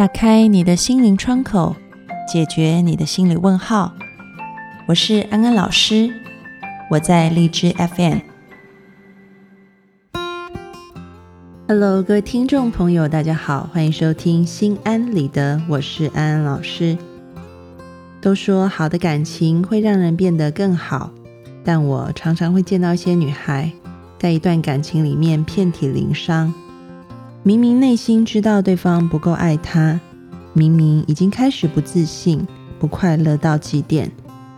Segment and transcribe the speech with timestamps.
[0.00, 1.76] 打开你的心灵窗口，
[2.26, 3.92] 解决你的心理问号。
[4.86, 6.10] 我是安安老师，
[6.90, 8.20] 我在荔枝 FM。
[11.68, 16.96] Hello，各位听众朋友，大家好，欢迎收听心安理得，我是安安老师。
[18.22, 21.10] 都说好的感情会让人变得更好，
[21.62, 23.70] 但我常常会见到一些女孩，
[24.18, 26.54] 在一段感情里面遍体鳞伤。
[27.42, 29.98] 明明内心知道对方不够爱他，
[30.52, 32.46] 明明已经开始不自信、
[32.78, 34.12] 不快乐到极点，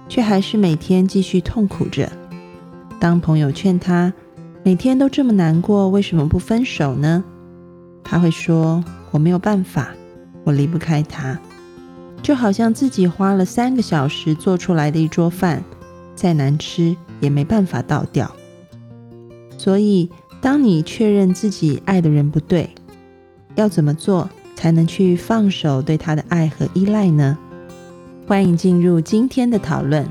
[0.08, 2.10] 却还是每天继续痛苦着。
[2.98, 4.12] 当朋友劝他
[4.64, 7.22] 每天都这么难过，为什么不分手呢？
[8.02, 9.90] 他会说：“我没有办法，
[10.42, 11.38] 我离不开他。”
[12.20, 15.62] 就好像自己花了三个小时做出来的一桌饭，
[16.16, 18.28] 再难吃也没办法倒掉。
[19.56, 20.10] 所以。
[20.42, 22.68] 当你确认自己爱的人不对，
[23.54, 27.38] 要怎么做才能去放手对他的爱和依赖呢？
[28.26, 30.04] 欢迎进入今天的讨论。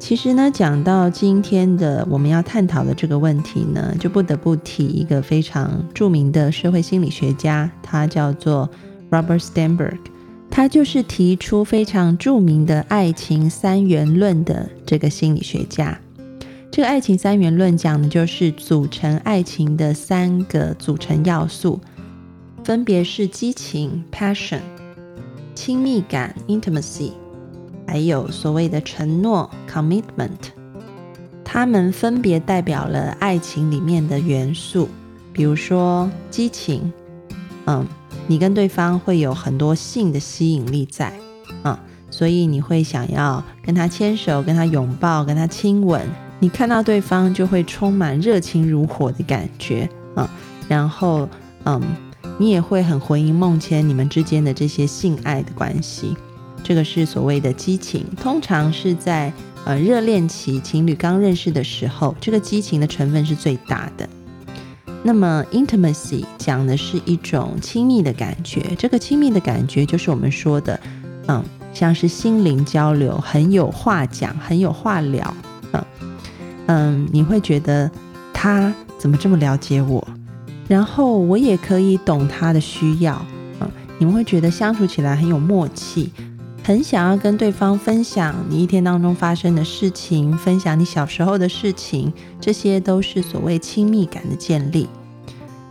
[0.00, 8.68] 其实呢，讲到今天的我们要探讨的这个问题呢，就不得不提一个非常著名的社会心理学家，他叫做
[9.08, 9.98] Robert Sternberg，
[10.50, 15.96] 他就是提出非常著名的爱情三元论的这个心理学家。
[16.72, 21.78] 这个爱情三元论讲的就是组成爱情的三个组成要素，
[22.64, 24.60] 分别是激情 （passion）、
[25.54, 27.12] 亲密感 （intimacy），
[27.86, 30.30] 还有所谓的承诺 （commitment）。
[31.44, 34.88] 它们分别代表了爱情里面的元素。
[35.30, 36.90] 比如说激情，
[37.66, 37.86] 嗯，
[38.26, 41.12] 你跟对方会有很多性的吸引力在，
[41.64, 41.76] 嗯，
[42.10, 46.00] 所以你会想要跟他牵手、跟他拥抱、跟他亲吻。
[46.42, 50.28] 你看到对方就会充满热情如火的感觉啊，
[50.68, 51.28] 然后
[51.62, 51.80] 嗯，
[52.36, 56.16] 你也会很魂萦梦牵你们之间的这些性爱的关系，
[56.64, 59.32] 这个是所谓的激情，通常是在
[59.64, 64.08] 呃热恋期情侣刚认识的时候，这个激情的成分是最大的。
[65.04, 70.80] 那么 intimacy 讲的是一种亲密的感觉，这个亲密的感觉就是我们说的
[71.28, 71.40] 嗯，
[71.72, 75.32] 像是心灵交流，很有话讲，很有话聊。
[76.66, 77.90] 嗯，你会觉得
[78.32, 80.06] 他怎么这么了解我？
[80.68, 83.20] 然后我也可以懂他的需要。
[83.60, 83.68] 嗯，
[83.98, 86.10] 你们会觉得相处起来很有默契，
[86.62, 94.88] 很想要跟对方分享你一天当中发生的事情，分享你小时候的事情，这些都是所谓亲密感的建立。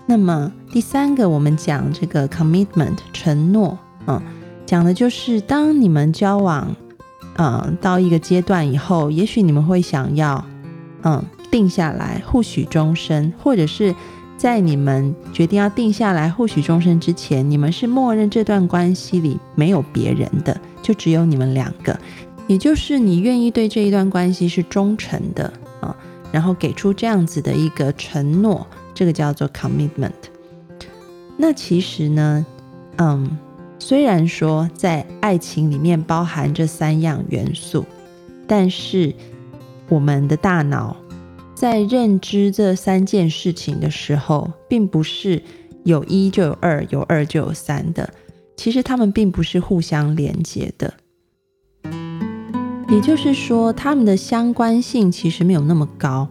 [0.06, 4.22] 那么第三个，我们讲这个 commitment 承诺，嗯，
[4.66, 6.75] 讲的就是当你们交往，
[7.38, 10.46] 嗯，到一个阶段以后，也许你们会想要。
[11.03, 13.95] 嗯，定下来互许终身，或者是
[14.38, 22.00] 在你们决定要定下来互许终身之前，你们是默认这段关系里没有别人的，就只有你们两个，
[22.47, 25.95] 也就是你愿意对这一段关系是忠诚的啊，
[26.31, 30.12] 然后给出这样子的一个承诺，这个叫做 commitment。
[31.38, 32.45] 那其实呢，
[32.97, 33.38] 嗯，
[33.79, 37.85] 虽然说在爱情里面包含这三样元素，
[38.45, 39.16] 但是。
[39.91, 40.96] 我们的大脑
[41.53, 45.44] 在认知这三件事情的时候，并不是
[45.84, 48.09] 有一就有二，有二就有三的。
[48.56, 50.94] 其实它们并不是互相连接的，
[52.88, 56.25] 也就是说，它们的相关性其实没有那么高。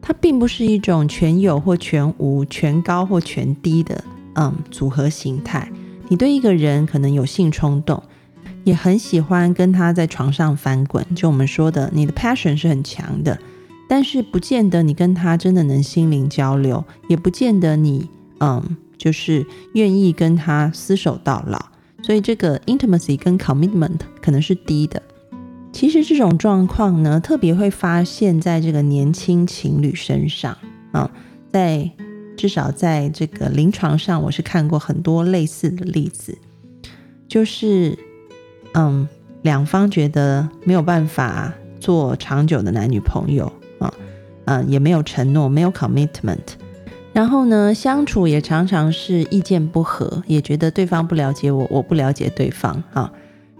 [0.00, 4.02] 它并不是一种全有或全无、全高或全低的
[4.36, 5.70] 嗯组合形态。
[6.08, 8.02] 你对一个人可能有性冲动。
[8.64, 13.38] 也很喜欢跟他在床上翻滚，就我们说的，你的 passion 是很强的，
[13.88, 18.08] 但是不见得你跟他真的能心灵交流，也不见得你
[18.38, 21.58] 嗯就是愿意跟他厮守到老，
[22.02, 25.02] 所以这个 intimacy 跟 commitment 可能是低的。
[25.72, 30.56] 其实这种状况呢，特别会发现在这个年轻情侣身上
[30.92, 31.10] 啊，
[31.50, 31.90] 在
[32.36, 36.38] 至少在这个临床上，我是看过很多类似的例子，
[37.26, 37.98] 就是。
[38.74, 39.06] 嗯，
[39.42, 43.92] 两方觉得没有办法做长久的男女朋友啊，
[44.46, 46.38] 嗯，也没有承诺，没有 commitment，
[47.12, 53.12] 然后呢，相处也常常是意见不合，也觉得对方不了解我，我不了解对方啊，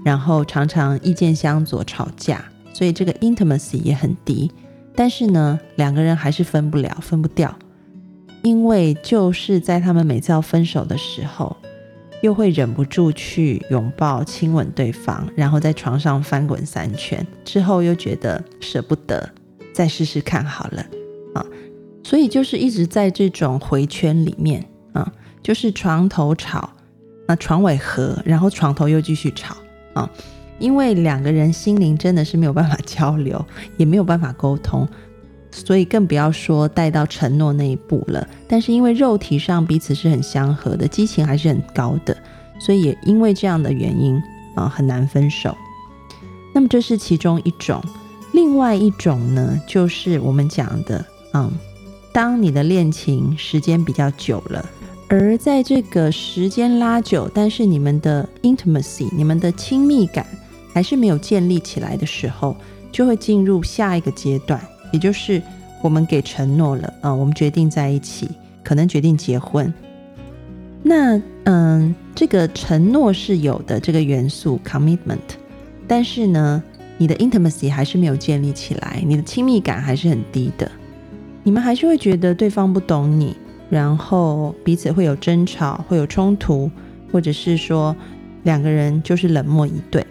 [0.05, 2.43] 然后常常意见相左，吵架，
[2.73, 4.51] 所以这个 intimacy 也很低。
[4.95, 7.55] 但是呢，两个人还是分不了，分不掉，
[8.43, 11.57] 因为就是在他们每次要分手的时候。
[12.23, 19.29] 又会忍不住去拥抱、亲吻对方，然后在床上翻滚三圈，之后又觉得舍不得，
[19.75, 20.87] 再试试看好了
[21.35, 21.45] 啊。
[22.03, 26.71] 所以就是一直在这种回圈里面啊，就是床头吵，
[27.27, 29.57] 那床尾和，然后床头又继续吵
[29.95, 30.09] 啊，
[30.59, 33.45] 因为两个人心灵真的是没有办法交流，
[33.77, 34.89] 也没有办法沟通，
[35.53, 38.27] 所以更不要说带到承诺那一步了。
[38.49, 42.17] 但是因为肉体上彼此是很相合的，激情还是很高的，
[42.59, 44.21] 所以也因为这样的原因
[44.57, 45.57] 啊，很难分手。
[46.55, 47.83] 那么这是其中一种，
[48.33, 51.05] 另外一种呢，就是我们讲的，
[51.35, 51.51] 嗯，
[52.13, 54.69] 当你的恋情时间比较久了。
[55.09, 60.27] 而在这个时间拉久，但是你们的 intimacy，你们的亲密感
[60.73, 62.57] 还是没有建立起来的时候，
[62.91, 64.59] 就会进入下一个阶段，
[64.93, 65.43] 也就是
[65.83, 68.29] 我们给承诺了，啊，我们决定在一起，
[68.63, 69.73] 可能决定结婚。
[70.83, 75.19] 那，嗯，这个承诺是有的这个元素 commitment，
[75.89, 76.63] 但是呢，
[76.99, 80.71] 你的 intimacy 还是没有建立起来，你的亲密感还是很低的，
[81.43, 83.37] 你们还是会觉得对方不懂你。
[83.71, 86.71] 然后彼此会有争吵，会有冲突，
[87.11, 87.97] 或者是说
[88.43, 90.05] 两个人就是冷漠以对。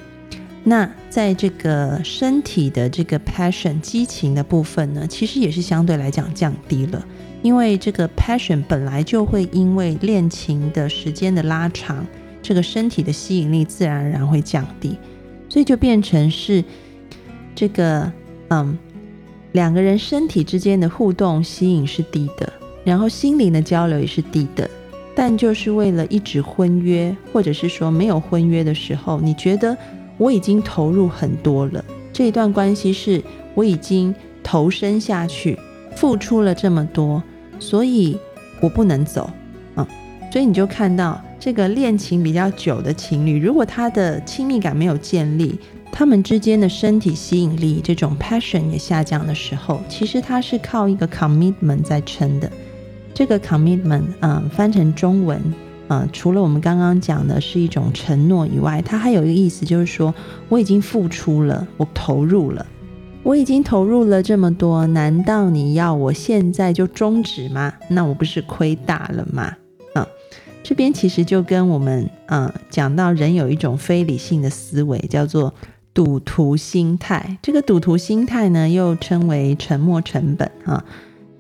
[0.64, 7.04] 那在这个身体的这个 passion 激情的部分呢，其实也是相对来讲降低了，
[7.42, 12.06] 因为这个 passion 本来就会因为恋情的时间的拉长，
[12.42, 14.98] 这个身体的吸引力自然而然会降低，
[15.50, 16.64] 所以就变成是
[17.56, 18.12] 这个
[18.50, 18.78] 嗯
[19.54, 22.54] 两个人身体之间的互动吸引是低的。
[22.84, 24.70] 然后心灵的交流也是低的，
[25.16, 29.78] 但就是为了一直婚约，或者是说没有婚约的时候，你觉得
[30.22, 31.84] 我已经投入很多了，
[32.14, 33.24] 这一段关系是
[33.56, 34.14] 我已经
[34.44, 35.58] 投身下去，
[35.96, 37.24] 付出了这么多，
[37.60, 38.16] 所以
[38.62, 39.28] 我不能走，
[39.78, 39.88] 嗯，
[40.32, 45.58] 所以你就看到这个恋情比较久的情侣，如果他的亲密感没有建立。
[45.94, 52.50] 他们之间的身体吸引力，这种 passion 也下降的时候，其实他是靠一个 commitment 在撑的。
[53.14, 55.42] 这个 commitment，嗯，翻成中文，
[55.94, 60.16] 嗯，除了我们刚刚讲的是一种承诺以外，它还有一个意思，就是说
[60.48, 62.66] 我已经付出了，我投入了，
[63.24, 67.74] 我已经投入了这么多，难道你要我现在就终止吗？
[67.90, 69.54] 那我不是亏大了吗？
[69.94, 70.08] 啊，
[70.64, 75.54] 这边其实就跟我们，嗯，讲到人有一种非理性的思维，叫做
[75.94, 77.38] 赌徒心态。
[77.42, 80.86] 这个赌徒心态呢，又称为沉没成本，啊。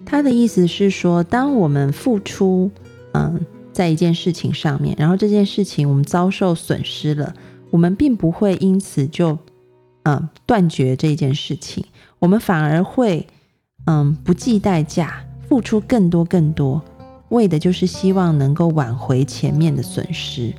[0.05, 2.69] 他的意思是说，当我们付出，
[3.13, 3.39] 嗯，
[3.71, 7.33] 在一件事情上面，然后这件事情我们遭受损失了，
[7.69, 9.37] 我们并不会因此就，
[10.03, 11.85] 嗯，断绝这件事情，
[12.19, 13.27] 我们反而会，
[13.85, 16.81] 嗯，不计代价付出更多更多，
[17.29, 20.53] 为的就是希望能够挽回前面的损失。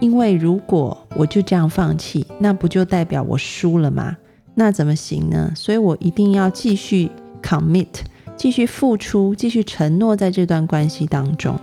[0.00, 4.16] 因为如果我就这样放弃，那不就代表我输了吗？
[4.54, 5.52] 那怎么行呢？
[5.54, 7.10] 所以我一定要继续
[7.42, 7.88] commit。
[8.36, 11.58] 继续付出，继续承诺，在这段关系当中，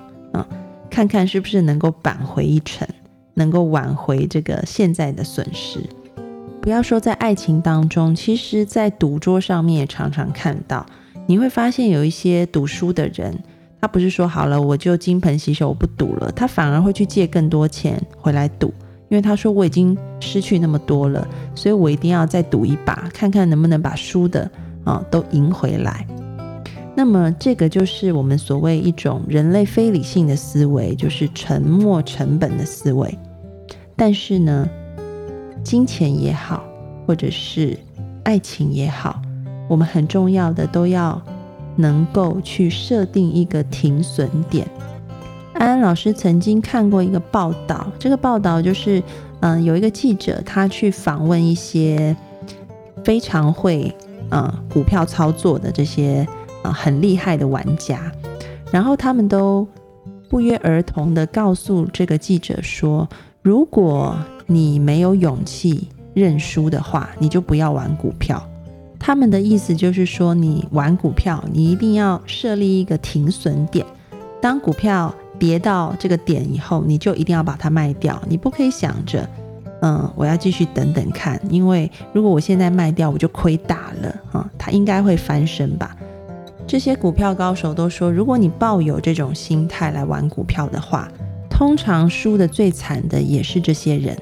[0.91, 2.85] 看看是不是能够扳回一城，
[3.33, 5.79] 能够挽回这个现在的损失。
[6.61, 10.85] 不要说在爱情当中，其实在赌桌上面也常常看到，
[11.25, 13.35] 你会发现有一些赌输的人，
[13.79, 18.67] 他不是说好了我就金盆洗手我不赌了，他反而会去借更多钱回来赌，
[19.09, 24.51] 因为他说我已经失去那么多了，所以我一定要再赌一把，看看能不能把输的
[24.83, 26.05] 啊都赢回来。
[26.93, 33.17] 那么，这个就是我们所谓一种人类非理性的思维，就是沉没成本的思维。
[33.95, 34.69] 但是呢，
[35.63, 36.63] 金钱也好，
[37.07, 37.77] 或者是
[38.23, 39.21] 爱情也好，
[39.69, 41.19] 我们很重要的都要
[41.77, 44.67] 能够去设定一个停损点。
[45.53, 49.01] 安安老师曾经看过一个报道，这个报道就是，
[49.39, 52.15] 嗯，有一个记者他去访问一些
[53.03, 53.95] 非常会
[54.29, 56.27] 嗯股票操作的这些。
[56.63, 58.11] 啊，很厉害的玩家，
[58.71, 59.67] 然后他们都
[60.29, 63.07] 不约而同的告诉这个记者说
[63.41, 68.41] ：“如果你没有勇气认输的话，你就不要玩股票。”
[68.97, 73.83] 他们的意思就是说，你玩股票，你一定要设立一个停损点。
[74.39, 78.21] 当股票跌到这个点以后，你就一定要把它卖掉。
[78.29, 79.27] 你不可以想着，
[79.81, 84.49] 嗯，我要继续等等看，因为如果我现在卖掉，我就亏大了啊。
[84.57, 85.95] 它应该会翻身吧。
[86.71, 91.05] 这些股票高手都说，如果你抱有这种心态来玩股票的话，
[91.49, 94.17] 通常输的最惨的也是这些人。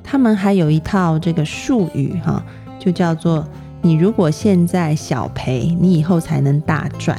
[0.00, 2.40] 他们还有一套这个术语哈，
[2.78, 3.44] 就叫做：
[3.82, 7.18] 你如果现在小赔，你以后才能大赚；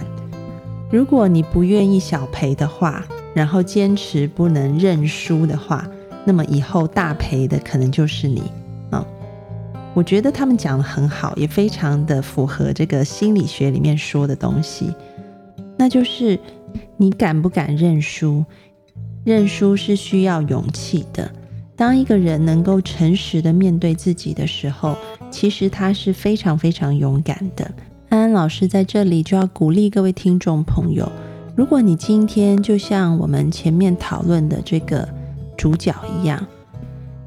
[0.89, 5.86] 如果你不愿意小赔的话，然后坚持不能认输的话，
[6.24, 8.44] 那么以后大赔的可能就是你。
[9.98, 14.94] 我觉得他们讲的很好，也非常的符合这个心理学里面说的东西，
[15.75, 16.39] 那就是
[16.98, 18.46] 你敢不敢认输？
[19.24, 21.32] 认输是需要勇气的。
[21.75, 24.96] 当一个人能够诚实的面对自己的时候，
[25.32, 27.68] 其实他是非常非常勇敢的。
[28.10, 31.12] 安安老师在这里就要鼓励各位听众朋友：
[31.56, 35.10] 如果你今天就像我们前面讨论的这个
[35.58, 36.46] 主角一样，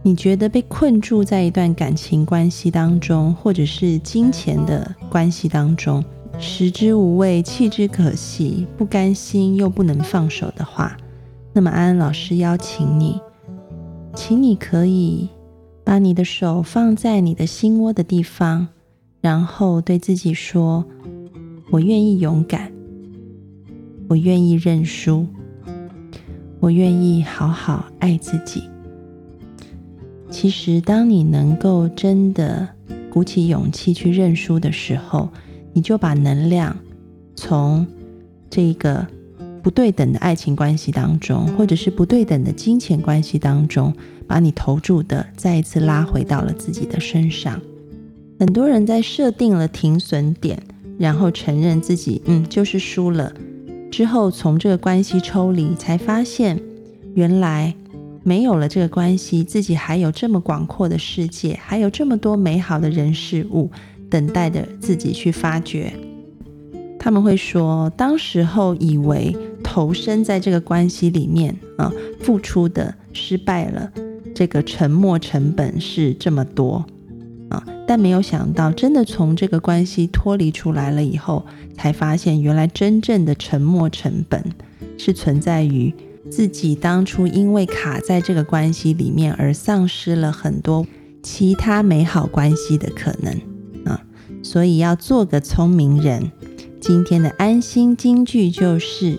[0.02, 6.02] 你觉得被困住在一段感情关系当中，或者是金钱的关系当中，
[6.38, 10.96] 食之无味，弃之可惜，不甘心又不能放手的话，
[11.52, 13.20] 那么安安老师邀请你，
[14.14, 15.28] 请你可以
[15.84, 18.68] 把你的手放在你的心窝的地方，
[19.20, 20.82] 然后对自己说
[21.70, 22.72] ：“我愿意勇敢，
[24.08, 25.26] 我愿意认输，
[26.58, 28.62] 我愿意好好爱自己。”
[30.30, 32.68] 其实，当你能够真的
[33.10, 35.28] 鼓起勇气去认输的时候，
[35.72, 36.74] 你就把能量
[37.34, 37.84] 从
[38.48, 39.06] 这个
[39.60, 43.92] 不对等的爱情关系当中，或者是不对等的金钱关系当中，
[44.26, 47.60] 把你投注的再一次拉回到了自己的身上。
[48.38, 50.62] 很多人在设定了停损点，
[50.96, 53.32] 然后承认自己嗯就是输了
[53.90, 56.58] 之后，从这个关系抽离，才发现
[57.14, 57.74] 原来。
[58.22, 63.70] 没有了这个关系，自己还有这么广阔的世界，还有这么多美好的人事物
[64.10, 65.92] 等待着自己去发掘。
[66.98, 69.34] 他们会说，当时候以为
[69.64, 73.90] 投身在这个关系里面啊，付出的失败了，
[74.34, 76.84] 这个沉没成本是这么多
[77.48, 84.44] 啊，但没有想到，真的从这个关系脱离出来了以后，才发现原来真正的沉没成本
[84.98, 85.94] 是存在于。
[86.30, 90.86] 自己当初因为卡在这个关系里面，而丧失了很多
[91.22, 93.34] 其他美好关系的可能
[93.84, 94.00] 啊！
[94.42, 96.30] 所以要做个聪明人。
[96.80, 99.18] 今天的安心金句就是：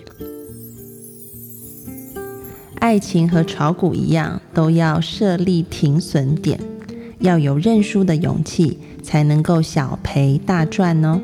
[2.79, 6.59] 爱情和炒股一样，都要设立停损点，
[7.19, 11.21] 要有认输的勇气，才能够小赔大赚哦。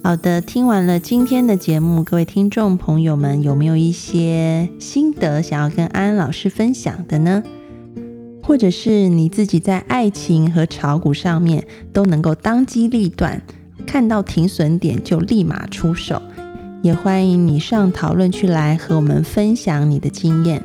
[0.00, 7.42] 好的，听完了今天的节目，各位听众朋友们有没有一些心得想要跟安安老师分享的呢？
[8.42, 13.42] 或者是你自己在爱情和炒股上面都能够当机立断，
[13.86, 16.22] 看到停损点就立马出手，
[16.80, 20.64] 也欢迎你上讨论区来和我们分享你的经验。